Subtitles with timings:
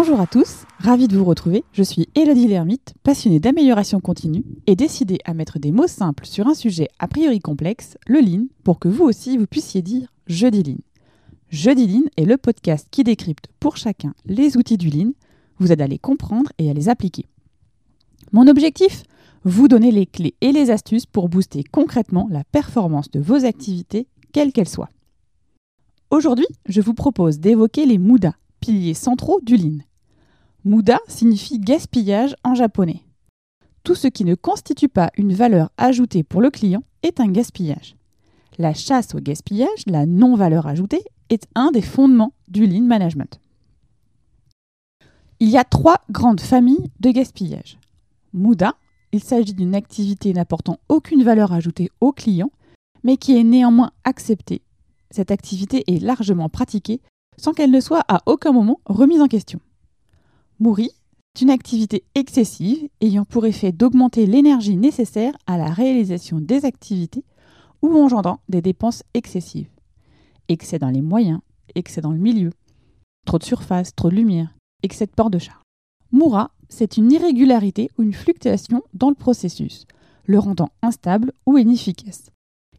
[0.00, 1.64] Bonjour à tous, ravi de vous retrouver.
[1.72, 6.46] Je suis Elodie Lermite, passionnée d'amélioration continue et décidée à mettre des mots simples sur
[6.46, 10.46] un sujet a priori complexe, le lean, pour que vous aussi vous puissiez dire je
[10.46, 10.78] dis lean.
[11.48, 15.14] Je lean est le podcast qui décrypte pour chacun les outils du lean,
[15.58, 17.26] vous aide à les comprendre et à les appliquer.
[18.30, 19.02] Mon objectif?
[19.42, 24.06] Vous donner les clés et les astuces pour booster concrètement la performance de vos activités,
[24.32, 24.90] quelles qu'elles soient.
[26.12, 29.78] Aujourd'hui, je vous propose d'évoquer les Muda, piliers centraux du Lean.
[30.68, 33.02] Muda signifie gaspillage en japonais.
[33.84, 37.96] Tout ce qui ne constitue pas une valeur ajoutée pour le client est un gaspillage.
[38.58, 43.40] La chasse au gaspillage, la non-valeur ajoutée, est un des fondements du Lean Management.
[45.40, 47.78] Il y a trois grandes familles de gaspillage.
[48.34, 48.74] Muda,
[49.12, 52.50] il s'agit d'une activité n'apportant aucune valeur ajoutée au client,
[53.04, 54.60] mais qui est néanmoins acceptée.
[55.12, 57.00] Cette activité est largement pratiquée
[57.38, 59.60] sans qu'elle ne soit à aucun moment remise en question.
[60.60, 60.90] Mouri
[61.36, 67.24] est une activité excessive ayant pour effet d'augmenter l'énergie nécessaire à la réalisation des activités
[67.80, 69.70] ou engendrant des dépenses excessives.
[70.48, 71.38] Excès dans les moyens,
[71.76, 72.50] excès dans le milieu,
[73.24, 75.62] trop de surface, trop de lumière, excès de port de charge.
[76.10, 79.86] Moura, c'est une irrégularité ou une fluctuation dans le processus,
[80.24, 82.30] le rendant instable ou inefficace.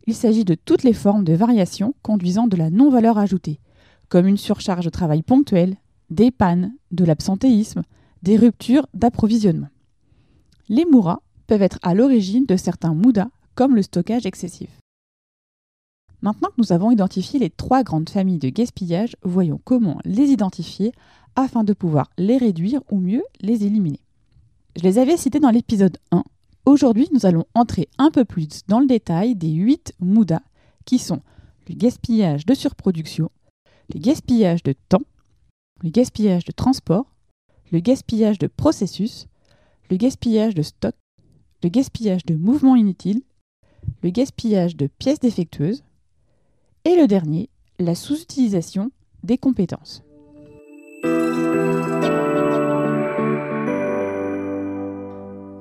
[0.06, 3.62] Il s'agit de toutes les formes de variations conduisant de la non-valeur ajoutée,
[4.10, 5.78] comme une surcharge de travail ponctuelle,
[6.10, 7.84] des pannes, de l'absentéisme,
[8.24, 9.70] des ruptures d'approvisionnement.
[10.68, 14.70] Les mouras peuvent être à l'origine de certains moudas, comme le stockage excessif.
[16.22, 20.92] Maintenant que nous avons identifié les trois grandes familles de gaspillage, voyons comment les identifier
[21.36, 24.02] afin de pouvoir les réduire ou mieux les éliminer.
[24.76, 26.23] Je les avais cités dans l'épisode 1.
[26.66, 30.42] Aujourd'hui, nous allons entrer un peu plus dans le détail des 8 moudas
[30.86, 31.22] qui sont
[31.68, 33.32] le gaspillage de surproduction,
[33.94, 35.02] le gaspillage de temps,
[35.84, 37.06] le gaspillage de transport,
[37.72, 39.28] le gaspillage de processus,
[39.90, 40.95] le gaspillage de stock,
[41.64, 43.22] le gaspillage de mouvements inutiles,
[44.04, 45.84] le gaspillage de pièces défectueuses,
[46.86, 48.92] et le dernier, la sous-utilisation
[49.23, 50.04] des compétences.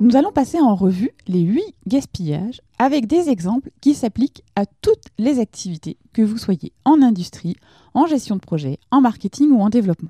[0.08, 5.04] Nous allons passer en revue les 8 gaspillages avec des exemples qui s'appliquent à toutes
[5.18, 7.56] les activités, que vous soyez en industrie,
[7.92, 10.08] en gestion de projet, en marketing ou en développement.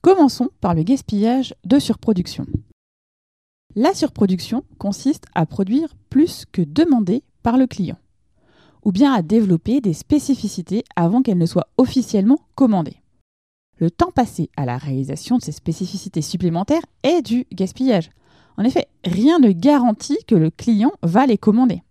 [0.00, 2.46] Commençons par le gaspillage de surproduction.
[3.74, 7.98] La surproduction consiste à produire plus que demandé par le client,
[8.82, 13.02] ou bien à développer des spécificités avant qu'elles ne soient officiellement commandées.
[13.76, 18.08] Le temps passé à la réalisation de ces spécificités supplémentaires est du gaspillage.
[18.56, 21.82] En effet, rien ne garantit que le client va les commander.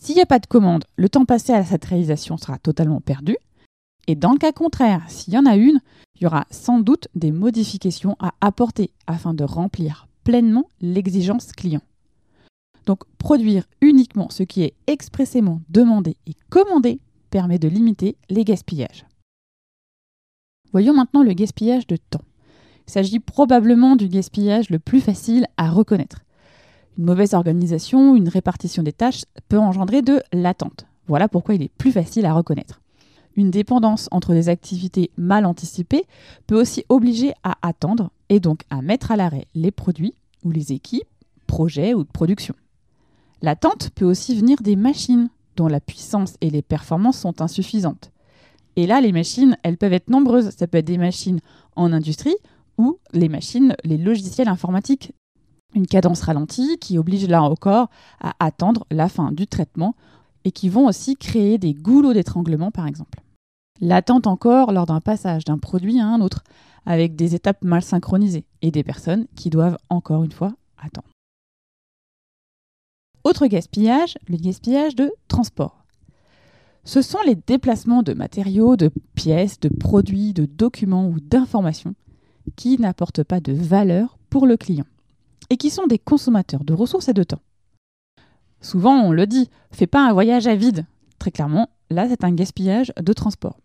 [0.00, 3.36] S'il n'y a pas de commande, le temps passé à cette réalisation sera totalement perdu.
[4.06, 5.80] Et dans le cas contraire, s'il y en a une,
[6.16, 11.82] il y aura sans doute des modifications à apporter afin de remplir pleinement l'exigence client.
[12.86, 19.04] Donc produire uniquement ce qui est expressément demandé et commandé permet de limiter les gaspillages.
[20.72, 22.24] Voyons maintenant le gaspillage de temps.
[22.90, 26.24] Il s'agit probablement du gaspillage le plus facile à reconnaître.
[26.98, 30.86] Une mauvaise organisation, une répartition des tâches peut engendrer de l'attente.
[31.06, 32.80] Voilà pourquoi il est plus facile à reconnaître.
[33.36, 36.02] Une dépendance entre des activités mal anticipées
[36.48, 40.72] peut aussi obliger à attendre et donc à mettre à l'arrêt les produits ou les
[40.72, 41.06] équipes,
[41.46, 42.56] projets ou de production.
[43.40, 48.10] L'attente peut aussi venir des machines dont la puissance et les performances sont insuffisantes.
[48.74, 50.50] Et là, les machines, elles peuvent être nombreuses.
[50.50, 51.40] Ça peut être des machines
[51.76, 52.34] en industrie
[53.12, 55.12] les machines, les logiciels informatiques.
[55.74, 57.88] Une cadence ralentie qui oblige là encore
[58.20, 59.94] à attendre la fin du traitement
[60.44, 63.20] et qui vont aussi créer des goulots d'étranglement par exemple.
[63.80, 66.42] L'attente encore lors d'un passage d'un produit à un autre,
[66.86, 71.08] avec des étapes mal synchronisées et des personnes qui doivent encore une fois attendre.
[73.24, 75.84] Autre gaspillage, le gaspillage de transport.
[76.84, 81.94] Ce sont les déplacements de matériaux, de pièces, de produits, de documents ou d'informations
[82.56, 84.86] qui n'apportent pas de valeur pour le client
[85.50, 87.40] et qui sont des consommateurs de ressources et de temps.
[88.60, 90.86] Souvent, on le dit, fais pas un voyage à vide.
[91.18, 93.58] Très clairement, là, c'est un gaspillage de transport.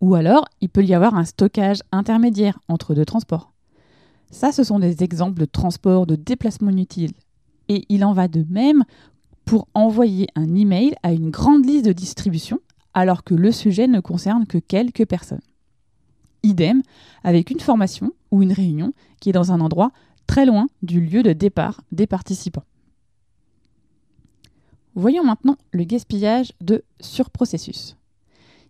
[0.00, 3.52] Ou alors, il peut y avoir un stockage intermédiaire entre deux transports.
[4.30, 7.12] Ça, ce sont des exemples de transport, de déplacement inutile.
[7.68, 8.84] Et il en va de même
[9.44, 12.60] pour envoyer un email à une grande liste de distribution
[12.94, 15.40] alors que le sujet ne concerne que quelques personnes.
[16.44, 16.82] Idem
[17.24, 19.90] avec une formation ou une réunion qui est dans un endroit
[20.26, 22.64] très loin du lieu de départ des participants.
[24.94, 27.96] Voyons maintenant le gaspillage de surprocessus.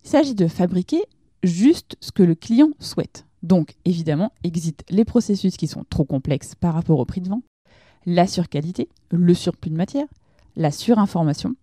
[0.04, 1.02] Il s'agit de fabriquer
[1.42, 3.26] juste ce que le client souhaite.
[3.42, 7.44] Donc évidemment, existent les processus qui sont trop complexes par rapport au prix de vente,
[8.06, 10.06] la surqualité, le surplus de matière,
[10.56, 11.54] la surinformation,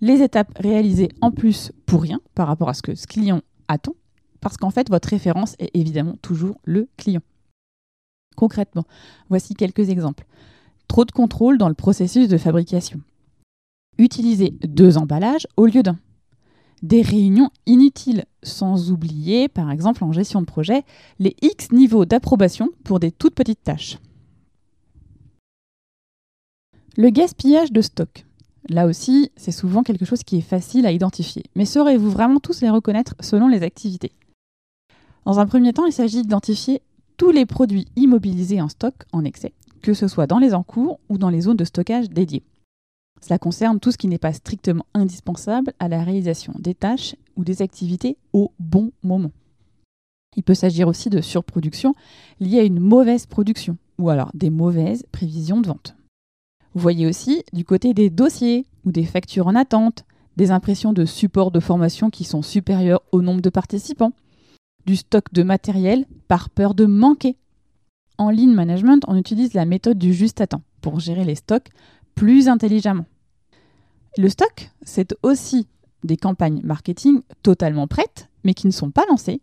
[0.00, 3.94] les étapes réalisées en plus pour rien par rapport à ce que ce client attend,
[4.44, 7.22] parce qu'en fait, votre référence est évidemment toujours le client.
[8.36, 8.84] Concrètement,
[9.30, 10.26] voici quelques exemples.
[10.86, 13.00] Trop de contrôle dans le processus de fabrication.
[13.96, 15.98] Utiliser deux emballages au lieu d'un.
[16.82, 20.82] Des réunions inutiles, sans oublier, par exemple en gestion de projet,
[21.18, 23.96] les X niveaux d'approbation pour des toutes petites tâches.
[26.98, 28.26] Le gaspillage de stock.
[28.68, 31.44] Là aussi, c'est souvent quelque chose qui est facile à identifier.
[31.56, 34.12] Mais saurez-vous vraiment tous les reconnaître selon les activités?
[35.24, 36.82] Dans un premier temps, il s'agit d'identifier
[37.16, 41.18] tous les produits immobilisés en stock en excès, que ce soit dans les encours ou
[41.18, 42.42] dans les zones de stockage dédiées.
[43.22, 47.44] Cela concerne tout ce qui n'est pas strictement indispensable à la réalisation des tâches ou
[47.44, 49.30] des activités au bon moment.
[50.36, 51.94] Il peut s'agir aussi de surproduction
[52.40, 55.96] liée à une mauvaise production ou alors des mauvaises prévisions de vente.
[56.74, 60.04] Vous voyez aussi du côté des dossiers ou des factures en attente,
[60.36, 64.12] des impressions de supports de formation qui sont supérieurs au nombre de participants,
[64.86, 67.36] du stock de matériel par peur de manquer.
[68.18, 71.68] En lean management, on utilise la méthode du juste à temps pour gérer les stocks
[72.14, 73.06] plus intelligemment.
[74.16, 75.66] Le stock, c'est aussi
[76.04, 79.40] des campagnes marketing totalement prêtes, mais qui ne sont pas lancées,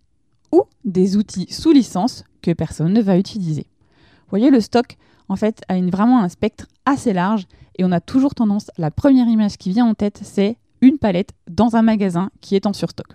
[0.52, 3.64] ou des outils sous licence que personne ne va utiliser.
[3.64, 4.98] Vous voyez, le stock,
[5.28, 7.48] en fait, a vraiment un spectre assez large
[7.78, 11.32] et on a toujours tendance, la première image qui vient en tête, c'est une palette
[11.50, 13.08] dans un magasin qui est en surstock.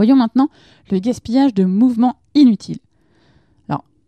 [0.00, 0.48] Voyons maintenant
[0.90, 2.78] le gaspillage de mouvements inutiles.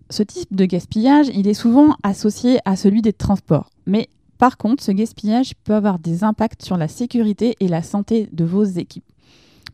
[0.08, 3.68] Ce type de gaspillage, il est souvent associé à celui des transports.
[3.84, 4.08] Mais
[4.38, 8.42] par contre, ce gaspillage peut avoir des impacts sur la sécurité et la santé de
[8.42, 9.04] vos équipes.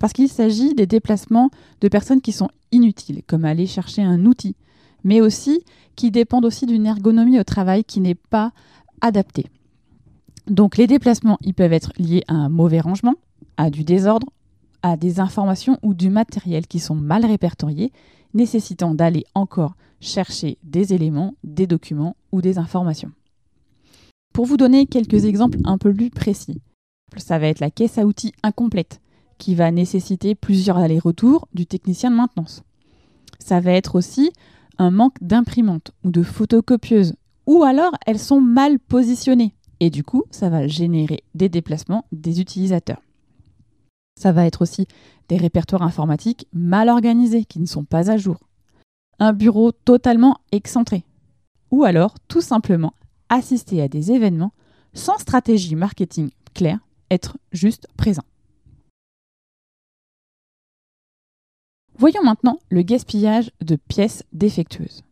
[0.00, 1.50] Parce qu'il s'agit des déplacements
[1.81, 4.56] de personnes qui sont inutiles, comme aller chercher un outil,
[5.05, 5.62] mais aussi
[5.94, 8.50] qui dépendent aussi d'une ergonomie au travail qui n'est pas
[9.00, 9.47] adaptée.
[10.49, 13.14] Donc les déplacements, ils peuvent être liés à un mauvais rangement,
[13.56, 14.26] à du désordre,
[14.82, 17.92] à des informations ou du matériel qui sont mal répertoriés,
[18.34, 23.12] nécessitant d'aller encore chercher des éléments, des documents ou des informations.
[24.32, 26.60] Pour vous donner quelques exemples un peu plus précis,
[27.16, 29.00] ça va être la caisse à outils incomplète,
[29.38, 32.62] qui va nécessiter plusieurs allers-retours du technicien de maintenance.
[33.38, 34.30] Ça va être aussi
[34.78, 37.14] un manque d'imprimantes ou de photocopieuses,
[37.46, 42.40] ou alors elles sont mal positionnées, et du coup, ça va générer des déplacements des
[42.40, 43.02] utilisateurs.
[44.19, 44.88] Ça va être aussi
[45.29, 48.41] des répertoires informatiques mal organisés, qui ne sont pas à jour.
[49.20, 51.05] Un bureau totalement excentré.
[51.70, 52.94] Ou alors, tout simplement,
[53.29, 54.53] assister à des événements
[54.93, 56.81] sans stratégie marketing claire,
[57.12, 58.25] être juste présent.
[61.97, 65.05] Voyons maintenant le gaspillage de pièces défectueuses.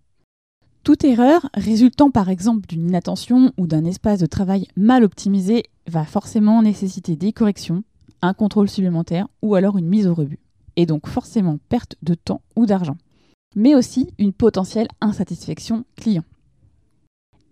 [0.83, 6.05] Toute erreur résultant par exemple d'une inattention ou d'un espace de travail mal optimisé va
[6.05, 7.85] forcément nécessiter des corrections,
[8.27, 10.39] un contrôle supplémentaire ou alors une mise au rebut.
[10.77, 12.97] Et donc forcément perte de temps ou d'argent.
[13.55, 16.25] Mais aussi une potentielle insatisfaction client.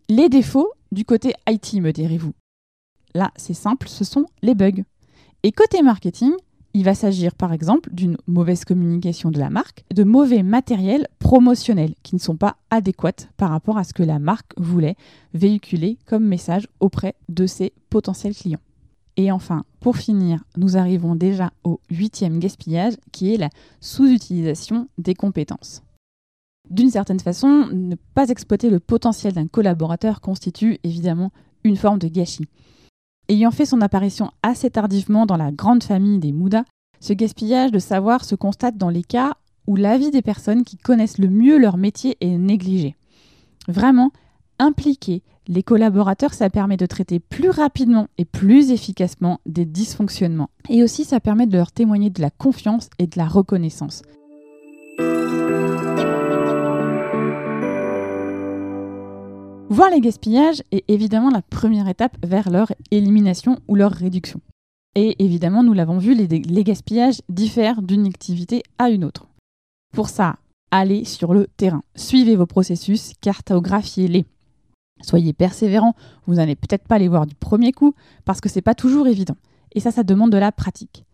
[0.08, 2.34] Les défauts du côté IT, me direz-vous.
[3.14, 4.82] Là, c'est simple, ce sont les bugs.
[5.42, 6.32] Et côté marketing,
[6.74, 11.94] il va s'agir par exemple d'une mauvaise communication de la marque, de mauvais matériels promotionnels
[12.02, 14.96] qui ne sont pas adéquats par rapport à ce que la marque voulait
[15.32, 18.60] véhiculer comme message auprès de ses potentiels clients.
[19.16, 25.14] Et enfin, pour finir, nous arrivons déjà au huitième gaspillage qui est la sous-utilisation des
[25.14, 25.82] compétences.
[26.68, 31.30] D'une certaine façon, ne pas exploiter le potentiel d'un collaborateur constitue évidemment
[31.62, 32.48] une forme de gâchis.
[33.28, 36.64] Ayant fait son apparition assez tardivement dans la grande famille des Moudas,
[37.00, 39.34] ce gaspillage de savoir se constate dans les cas
[39.66, 42.96] où l'avis des personnes qui connaissent le mieux leur métier est négligé.
[43.68, 44.10] Vraiment,
[44.58, 50.50] impliquer les collaborateurs, ça permet de traiter plus rapidement et plus efficacement des dysfonctionnements.
[50.68, 54.02] Et aussi, ça permet de leur témoigner de la confiance et de la reconnaissance.
[59.74, 64.40] Voir les gaspillages est évidemment la première étape vers leur élimination ou leur réduction.
[64.94, 69.26] Et évidemment, nous l'avons vu, les, gaspillages diffèrent d'une activité à une autre.
[69.92, 70.36] Pour ça,
[70.70, 74.26] allez sur le terrain, suivez vos processus, cartographiez-les.
[75.02, 75.94] Soyez persévérants,
[76.26, 79.36] vous n'allez peut-être pas les voir du premier coup parce que c'est pas toujours évident.
[79.72, 81.04] Et ça, ça demande de la pratique.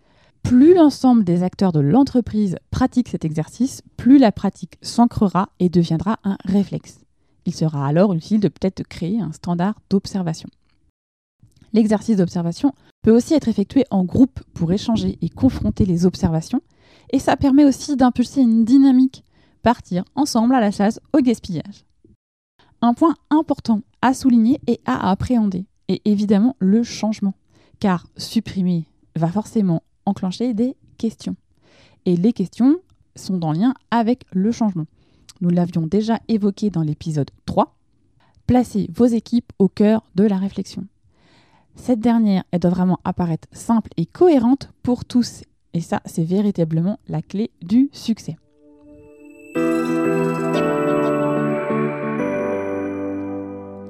[0.42, 6.18] Plus l'ensemble des acteurs de l'entreprise pratiquent cet exercice, plus la pratique s'ancrera et deviendra
[6.24, 7.00] un réflexe.
[7.46, 10.48] Il sera alors utile de peut-être créer un standard d'observation.
[11.72, 12.72] L'exercice d'observation
[13.02, 16.60] peut aussi être effectué en groupe pour échanger et confronter les observations
[17.12, 19.24] Et ça permet aussi d'impulser une dynamique,
[19.62, 21.84] partir ensemble à la chasse au gaspillage.
[22.82, 27.34] Un point important à souligner et à appréhender est évidemment le changement,
[27.78, 31.36] car supprimer va forcément enclencher des questions.
[32.06, 32.78] Et les questions
[33.16, 34.86] sont en lien avec le changement.
[35.42, 37.76] Nous l'avions déjà évoqué dans l'épisode 3.
[38.46, 40.86] Placez vos équipes au cœur de la réflexion.
[41.76, 45.42] Cette dernière, elle doit vraiment apparaître simple et cohérente pour tous.
[45.72, 48.36] Et ça, c'est véritablement la clé du succès.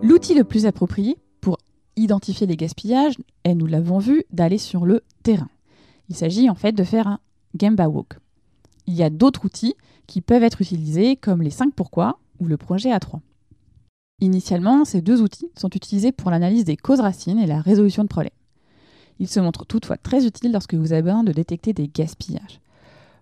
[0.02, 1.59] L'outil le plus approprié pour
[1.97, 5.50] identifier les gaspillages est, nous l'avons vu, d'aller sur le terrain.
[6.09, 7.21] Il s'agit en fait de faire un
[7.61, 8.14] Gemba Walk.
[8.87, 9.75] Il y a d'autres outils
[10.07, 13.21] qui peuvent être utilisés comme les 5 pourquoi ou le projet A3.
[14.21, 18.09] Initialement, ces deux outils sont utilisés pour l'analyse des causes racines et la résolution de
[18.09, 18.33] problèmes.
[19.19, 22.61] Ils se montrent toutefois très utiles lorsque vous avez besoin de détecter des gaspillages.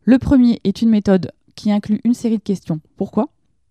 [0.04, 3.30] Le premier est une méthode qui inclut une série de questions pourquoi,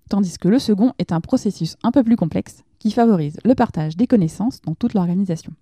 [0.09, 3.97] tandis que le second est un processus un peu plus complexe qui favorise le partage
[3.97, 5.53] des connaissances dans toute l'organisation.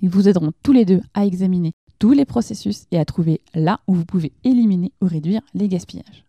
[0.00, 3.80] Ils vous aideront tous les deux à examiner tous les processus et à trouver là
[3.86, 6.24] où vous pouvez éliminer ou réduire les gaspillages.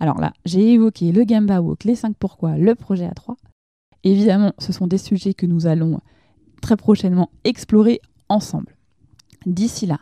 [0.00, 3.36] Alors là, j'ai évoqué le Gamba Walk, les 5 pourquoi, le projet A3.
[4.02, 6.00] Évidemment, ce sont des sujets que nous allons
[6.62, 8.74] très prochainement explorer ensemble.
[9.44, 10.00] D'ici là,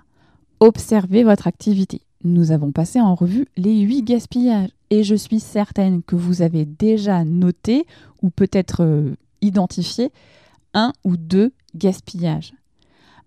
[0.61, 2.03] observez votre activité.
[2.25, 6.65] Nous avons passé en revue les 8 gaspillages et je suis certaine que vous avez
[6.65, 7.87] déjà noté
[8.23, 10.11] ou peut-être euh, identifié
[10.75, 12.55] un ou deux gaspillages.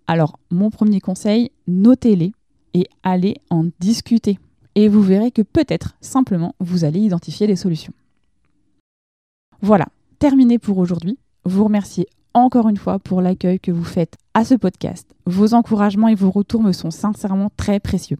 [0.08, 2.34] Alors, mon premier conseil, notez-les
[2.74, 4.40] et allez en discuter
[4.76, 7.94] et vous verrez que peut-être simplement vous allez identifier les solutions.
[9.62, 9.88] Voilà,
[10.20, 11.18] terminé pour aujourd'hui.
[11.46, 15.14] Vous remerciez encore une fois pour l'accueil que vous faites à ce podcast.
[15.26, 18.18] Vos encouragements et vos retours me sont sincèrement très précieux.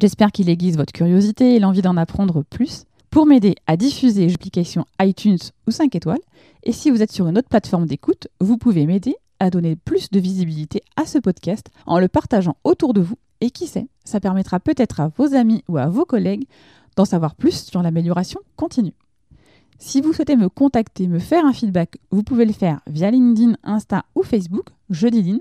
[0.00, 2.84] J'espère qu'il aiguise votre curiosité et l'envie d'en apprendre plus.
[3.10, 6.20] Pour m'aider à diffuser l'application iTunes ou 5 étoiles,
[6.64, 10.10] et si vous êtes sur une autre plateforme d'écoute, vous pouvez m'aider à donner plus
[10.10, 14.20] de visibilité à ce podcast en le partageant autour de vous et qui sait, ça
[14.20, 16.46] permettra peut-être à vos amis ou à vos collègues
[16.96, 18.94] d'en savoir plus sur l'amélioration continue.
[19.78, 23.56] Si vous souhaitez me contacter, me faire un feedback, vous pouvez le faire via LinkedIn,
[23.62, 25.40] Insta ou Facebook, jeudi Lynn.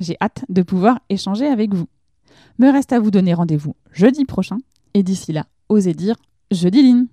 [0.00, 1.88] J'ai hâte de pouvoir échanger avec vous.
[2.58, 4.58] Me reste à vous donner rendez-vous jeudi prochain
[4.94, 6.16] et d'ici là, osez dire
[6.50, 7.06] jeudi Lynn.